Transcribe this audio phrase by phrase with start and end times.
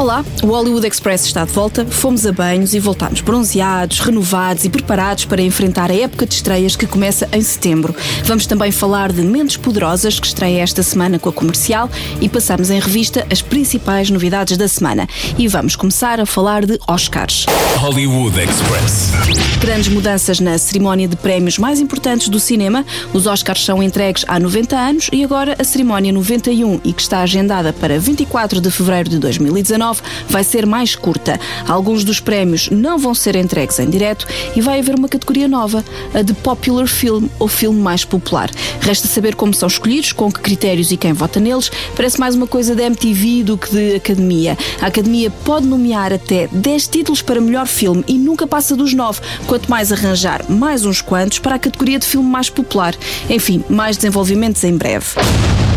[0.00, 1.84] Olá, o Hollywood Express está de volta.
[1.84, 6.74] Fomos a banhos e voltámos bronzeados, renovados e preparados para enfrentar a época de estreias
[6.74, 7.94] que começa em setembro.
[8.24, 12.70] Vamos também falar de Mentes Poderosas, que estreia esta semana com a comercial, e passamos
[12.70, 15.06] em revista as principais novidades da semana.
[15.36, 17.44] E vamos começar a falar de Oscars.
[17.76, 19.12] Hollywood Express.
[19.60, 22.86] Grandes mudanças na cerimónia de prémios mais importantes do cinema.
[23.12, 27.20] Os Oscars são entregues há 90 anos e agora a cerimónia 91 e que está
[27.20, 29.89] agendada para 24 de fevereiro de 2019
[30.28, 31.38] vai ser mais curta.
[31.68, 35.84] Alguns dos prémios não vão ser entregues em direto e vai haver uma categoria nova,
[36.14, 38.50] a de Popular Film, ou filme mais popular.
[38.80, 41.70] Resta saber como são escolhidos, com que critérios e quem vota neles.
[41.96, 44.56] Parece mais uma coisa da MTV do que de academia.
[44.80, 49.20] A academia pode nomear até 10 títulos para melhor filme e nunca passa dos 9,
[49.46, 52.94] quanto mais arranjar mais uns quantos para a categoria de filme mais popular.
[53.28, 55.06] Enfim, mais desenvolvimentos em breve.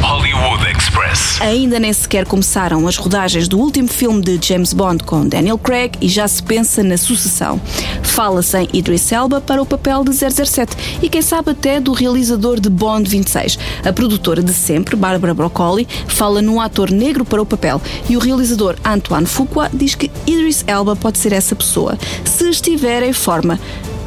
[0.04, 1.40] Hollywood Express.
[1.40, 5.94] Ainda nem sequer começaram as rodagens do último filme de James Bond com Daniel Craig
[6.02, 7.59] e já se pensa na sucessão.
[8.04, 12.59] Fala-se em Idris Elba para o papel de 007 e quem sabe até do realizador
[12.59, 13.58] de Bond 26.
[13.86, 18.20] A produtora de sempre, Barbara Broccoli, fala num ator negro para o papel e o
[18.20, 23.58] realizador Antoine Fuqua diz que Idris Elba pode ser essa pessoa, se estiver em forma.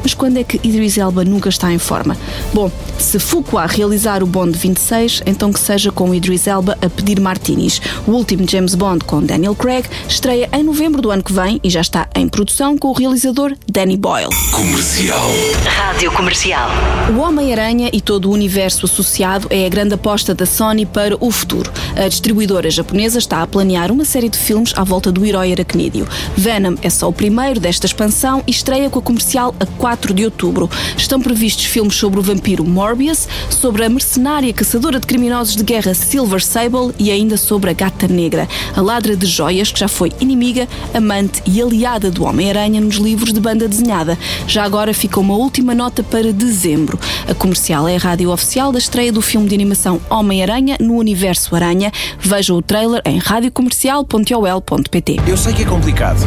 [0.07, 2.15] Mas quando é que Idris Elba nunca está em forma?
[2.53, 7.19] Bom, se Fuqua realizar o Bond 26, então que seja com Idris Elba a pedir
[7.19, 7.81] martinis.
[8.07, 11.69] O último James Bond com Daniel Craig estreia em novembro do ano que vem e
[11.69, 14.29] já está em produção com o realizador Danny Boyle.
[14.53, 15.29] Comercial.
[15.65, 16.69] Rádio Comercial.
[17.13, 21.29] O Homem-Aranha e todo o universo associado é a grande aposta da Sony para o
[21.31, 21.69] futuro.
[21.97, 26.07] A distribuidora japonesa está a planear uma série de filmes à volta do herói aracnídeo.
[26.37, 30.25] Venom é só o primeiro desta expansão e estreia com a comercial a 4 de
[30.25, 30.69] outubro.
[30.97, 35.93] Estão previstos filmes sobre o vampiro Morbius, sobre a mercenária caçadora de criminosos de guerra
[35.93, 40.11] Silver Sable e ainda sobre a gata negra, a ladra de joias que já foi
[40.19, 44.17] inimiga, amante e aliada do Homem-Aranha nos livros de banda desenhada.
[44.47, 46.99] Já agora fica uma última nota para dezembro.
[47.27, 51.55] A comercial é a rádio oficial da estreia do filme de animação Homem-Aranha no Universo
[51.55, 51.91] Aranha.
[52.19, 55.17] Veja o trailer em radiocomercial.ol.pt.
[55.27, 56.19] Eu sei que é complicado.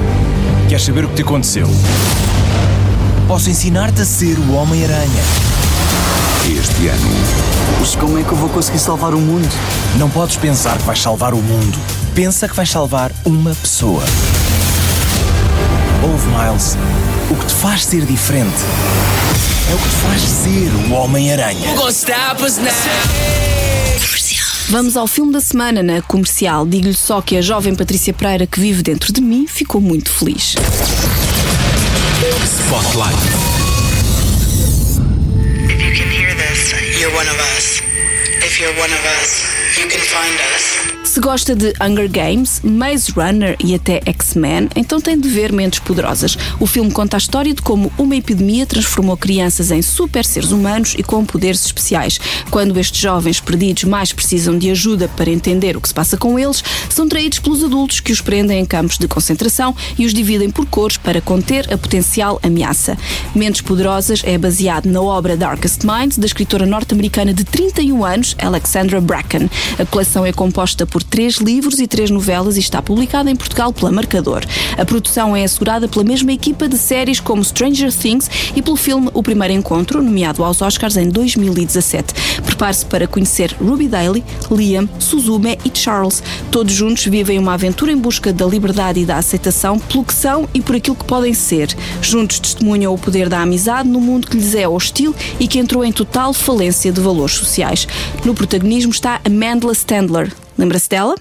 [0.69, 1.67] Queres saber o que te aconteceu?
[3.31, 5.23] Posso ensinar-te a ser o Homem-Aranha.
[6.47, 7.11] Este ano,
[7.79, 9.49] Mas como é que eu vou conseguir salvar o mundo?
[10.01, 11.79] Não podes pensar que vais salvar o mundo.
[12.13, 14.03] Pensa que vais salvar uma pessoa.
[16.03, 16.77] Ouve, Miles.
[17.31, 18.51] O que te faz ser diferente
[19.71, 21.73] é o que te faz ser o Homem-Aranha.
[24.71, 26.67] Vamos ao filme da semana na comercial.
[26.67, 30.57] Digo-lhe só que a jovem Patrícia Pereira, que vive dentro de mim, ficou muito feliz.
[32.51, 33.15] Spotlight.
[35.71, 37.81] If you can hear this, you're one of us.
[38.43, 41.00] If you're one of us, you can find us.
[41.11, 45.81] Se gosta de Hunger Games, Maze Runner e até X-Men, então tem de ver Mentes
[45.81, 46.39] Poderosas.
[46.61, 50.95] O filme conta a história de como uma epidemia transformou crianças em super seres humanos
[50.97, 52.21] e com poderes especiais.
[52.49, 56.39] Quando estes jovens perdidos mais precisam de ajuda para entender o que se passa com
[56.39, 60.49] eles, são traídos pelos adultos que os prendem em campos de concentração e os dividem
[60.49, 62.97] por cores para conter a potencial ameaça.
[63.35, 69.01] Mentes Poderosas é baseado na obra Darkest Minds da escritora norte-americana de 31 anos, Alexandra
[69.01, 69.51] Bracken.
[69.77, 73.73] A coleção é composta por três livros e três novelas e está publicada em Portugal
[73.73, 74.45] pela Marcador.
[74.77, 79.09] A produção é assegurada pela mesma equipa de séries como Stranger Things e pelo filme
[79.13, 82.15] O Primeiro Encontro, nomeado aos Oscars em 2017.
[82.43, 86.23] Prepare-se para conhecer Ruby Daly, Liam, Suzume e Charles.
[86.51, 90.49] Todos juntos vivem uma aventura em busca da liberdade e da aceitação pelo que são
[90.55, 91.75] e por aquilo que podem ser.
[92.03, 95.85] Juntos testemunham o poder da amizade no mundo que lhes é hostil e que entrou
[95.85, 97.87] em total falência de valores sociais.
[98.25, 100.33] No protagonismo está Amanda Standler.
[100.61, 101.15] Lembra-se dela?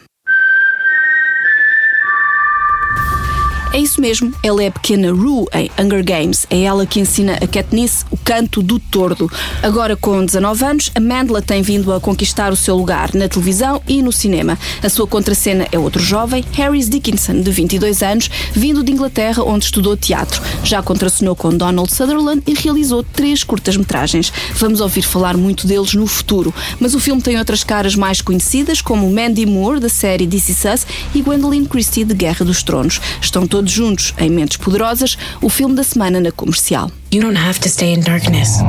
[3.71, 6.47] É isso mesmo, ela é a pequena Rue em Hunger Games.
[6.49, 9.31] É ela que ensina a Katniss o canto do tordo.
[9.61, 13.79] Agora, com 19 anos, a Mandela tem vindo a conquistar o seu lugar na televisão
[13.87, 14.57] e no cinema.
[14.81, 19.65] A sua contracena é outro jovem, Harris Dickinson, de 22 anos, vindo de Inglaterra, onde
[19.65, 20.41] estudou teatro.
[20.63, 24.33] Já contracenou com Donald Sutherland e realizou três curtas-metragens.
[24.55, 28.81] Vamos ouvir falar muito deles no futuro, mas o filme tem outras caras mais conhecidas,
[28.81, 32.99] como Mandy Moore, da série This Is Us, e Gwendolyn Christie, de Guerra dos Tronos.
[33.21, 36.91] Estão todos juntos em Mentes Poderosas, o filme da semana na comercial.
[37.11, 38.59] You don't have to stay in darkness.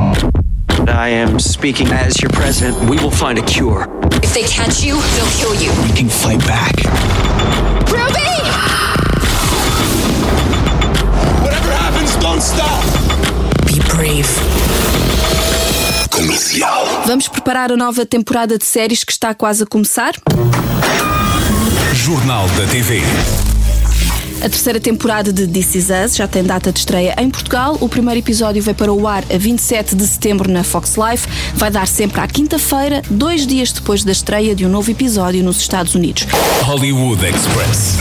[0.87, 2.77] I am speaking as your president.
[2.89, 3.87] We will find a cure.
[4.23, 5.71] If they catch you, they'll kill you.
[5.83, 6.75] We can fight back.
[7.87, 8.31] Ruby!
[11.43, 12.83] Whatever happens, don't stop.
[13.67, 14.27] Be brave.
[17.05, 20.13] Vamos preparar a nova temporada de séries que está quase a começar?
[21.93, 23.01] Jornal da TV.
[24.43, 27.77] A terceira temporada de This Is Us já tem data de estreia em Portugal.
[27.79, 31.27] O primeiro episódio vai para o ar a 27 de setembro na Fox Life.
[31.53, 35.59] Vai dar sempre à quinta-feira, dois dias depois da estreia de um novo episódio nos
[35.59, 36.25] Estados Unidos.
[36.63, 37.97] Hollywood Express.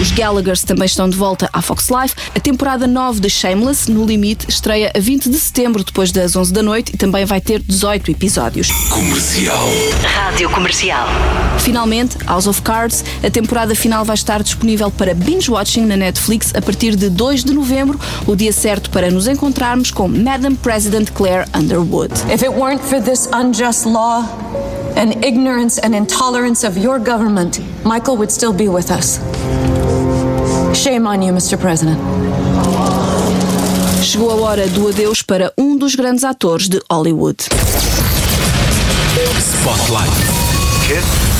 [0.00, 2.14] Os Gallaghers também estão de volta à Fox Life.
[2.34, 6.52] A temporada 9 de Shameless, No Limite, estreia a 20 de setembro, depois das 11
[6.52, 8.70] da noite, e também vai ter 18 episódios.
[8.88, 9.68] Comercial.
[10.02, 11.08] Rádio Comercial.
[11.58, 15.14] Finalmente, House of Cards, a temporada final vai estar disponível para
[15.72, 19.90] binge-watching na Netflix a partir de 2 de novembro, o dia certo para nos encontrarmos
[19.90, 22.12] com Madam President Claire Underwood.
[22.32, 24.24] If it weren't for this unjust law
[24.96, 29.20] and ignorance and intolerance of your government, Michael would still be with us.
[30.74, 31.58] Shame on you, Mr.
[31.58, 31.98] President.
[34.02, 37.36] Chegou a hora do adeus para um dos grandes atores de Hollywood.
[39.38, 40.10] Spotlight.
[40.86, 41.31] Kid?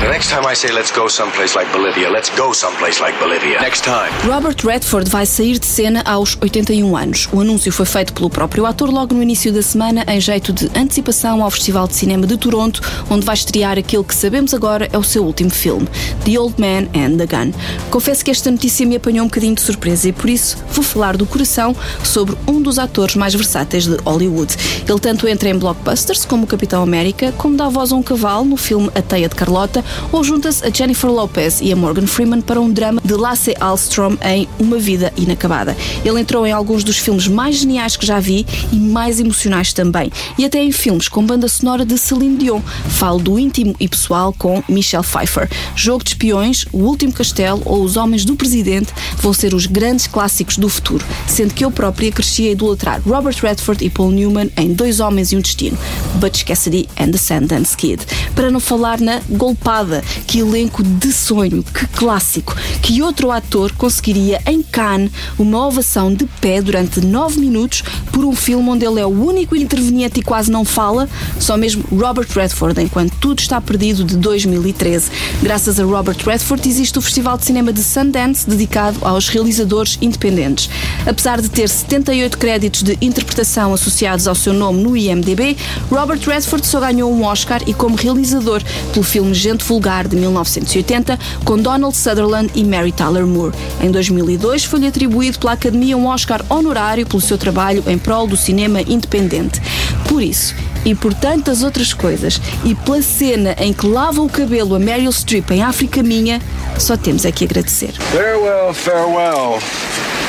[0.00, 3.60] The next time I say let's go someplace like Bolivia, let's go someplace like Bolivia.
[3.60, 4.10] Next time.
[4.26, 7.28] Robert Redford vai sair de cena aos 81 anos.
[7.30, 10.70] O anúncio foi feito pelo próprio ator logo no início da semana, em jeito de
[10.74, 12.80] antecipação ao Festival de Cinema de Toronto,
[13.10, 15.86] onde vai estrear aquele que sabemos agora é o seu último filme,
[16.24, 17.52] The Old Man and the Gun.
[17.90, 21.18] Confesso que esta notícia me apanhou um bocadinho de surpresa e por isso vou falar
[21.18, 24.56] do coração sobre um dos atores mais versáteis de Hollywood.
[24.88, 28.46] Ele tanto entra em blockbusters como o Capitão América, como dá voz a um cavalo
[28.46, 32.40] no filme A Teia de Carlota, ou junta-se a Jennifer Lopez e a Morgan Freeman
[32.40, 35.76] para um drama de Lasse Alstrom em Uma Vida Inacabada.
[36.04, 40.10] Ele entrou em alguns dos filmes mais geniais que já vi e mais emocionais também,
[40.38, 42.60] e até em filmes com banda sonora de Celine Dion.
[42.88, 45.48] Falo do íntimo e pessoal com Michelle Pfeiffer.
[45.74, 50.06] Jogo de Espiões, O Último Castelo ou Os Homens do Presidente vão ser os grandes
[50.06, 54.50] clássicos do futuro, sendo que eu própria cresci a idolatrar Robert Redford e Paul Newman
[54.56, 55.78] em Dois Homens e um Destino,
[56.16, 58.04] Butch Cassidy and the Sundance Kid.
[58.34, 59.79] Para não falar na Golpada,
[60.26, 66.26] que elenco de sonho, que clássico, que outro ator conseguiria em Cannes uma ovação de
[66.40, 67.82] pé durante nove minutos
[68.12, 71.84] por um filme onde ele é o único interveniente e quase não fala, só mesmo
[71.90, 75.10] Robert Redford, enquanto tudo está perdido de 2013.
[75.42, 80.68] Graças a Robert Redford existe o Festival de Cinema de Sundance dedicado aos realizadores independentes.
[81.06, 85.56] Apesar de ter 78 créditos de interpretação associados ao seu nome no IMDb,
[85.90, 88.62] Robert Redford só ganhou um Oscar e como realizador
[88.92, 93.54] pelo filme Gente Vulgar de 1980 com Donald Sutherland e Mary Tyler Moore.
[93.80, 98.36] Em 2002 foi-lhe atribuído pela Academia um Oscar honorário pelo seu trabalho em prol do
[98.36, 99.62] cinema independente.
[100.08, 104.74] Por isso, e por tantas outras coisas, e pela cena em que lava o cabelo
[104.74, 106.42] a Meryl Streep em África Minha,
[106.76, 107.92] só temos é que agradecer.
[107.92, 109.60] Farewell, farewell.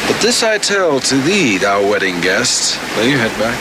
[0.07, 2.77] But this I tell to thee, thou wedding guest.
[2.95, 3.57] Will you head back?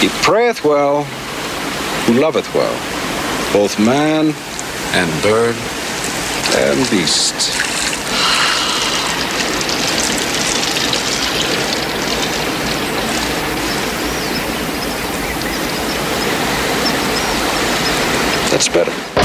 [0.00, 1.06] He prayeth well
[2.06, 2.72] who loveth well,
[3.52, 4.32] both man
[4.94, 5.56] and bird
[6.54, 7.34] and beast.
[18.52, 19.15] That's better.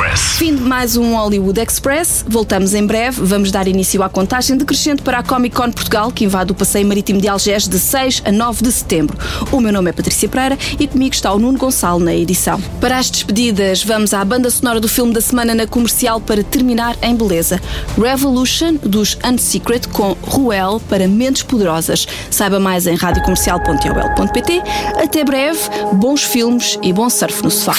[0.00, 0.20] Express.
[0.38, 2.24] Fim de mais um Hollywood Express.
[2.26, 3.20] Voltamos em breve.
[3.22, 6.86] Vamos dar início à contagem decrescente para a Comic Con Portugal, que invade o Passeio
[6.86, 9.18] Marítimo de Algés de 6 a 9 de setembro.
[9.52, 12.58] O meu nome é Patrícia Pereira e comigo está o Nuno Gonçalo na edição.
[12.80, 16.96] Para as despedidas, vamos à banda sonora do filme da semana na comercial para terminar
[17.02, 17.60] em beleza.
[18.00, 22.06] Revolution, dos Unsecret, com Ruel para Mentes Poderosas.
[22.30, 24.62] Saiba mais em radiocomercial.ol.pt.
[25.02, 25.60] Até breve,
[25.92, 27.74] bons filmes e bom surf no sofá.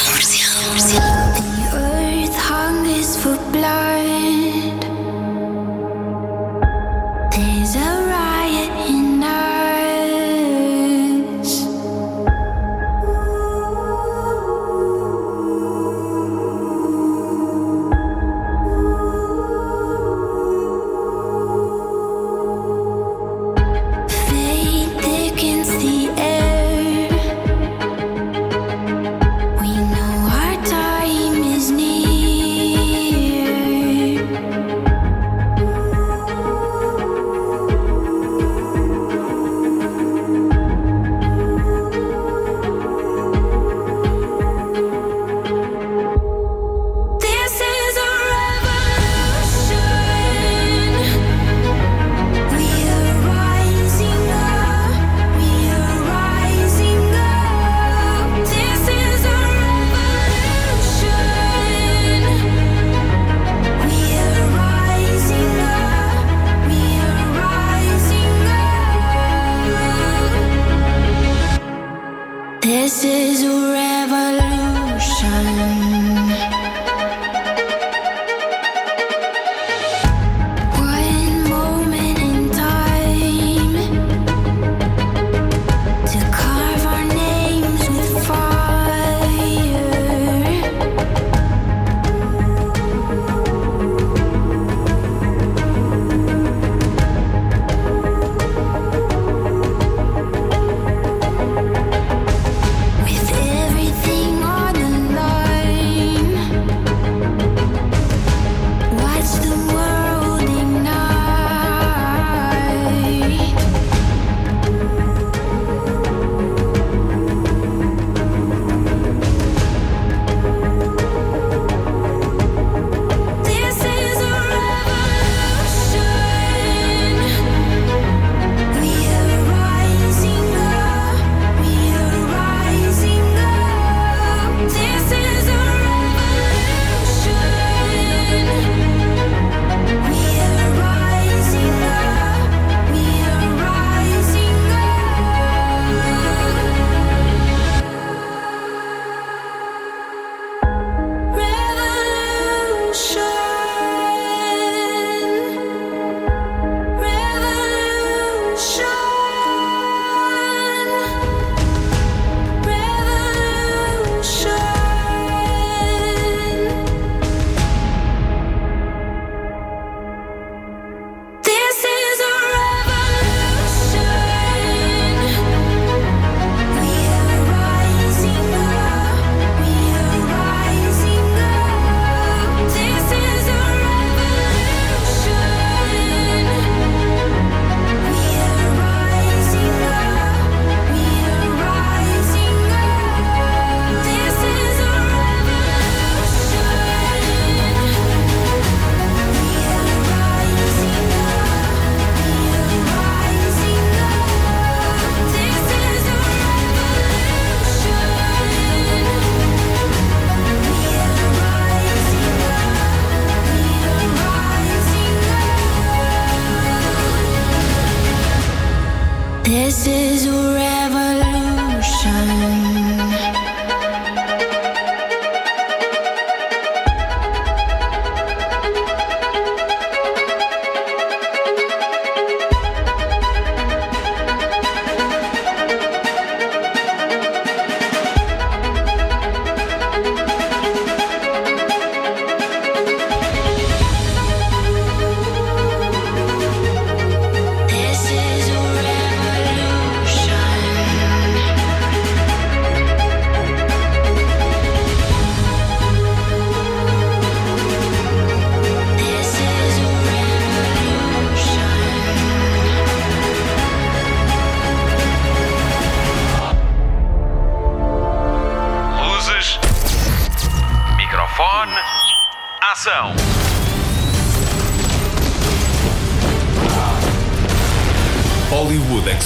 [0.71, 1.50] hungers for
[3.49, 4.00] blood.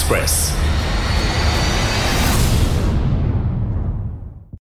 [0.08, 0.55] Express.